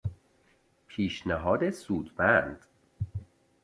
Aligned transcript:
پیشنهاد 0.87 1.69
سودمند 1.69 2.65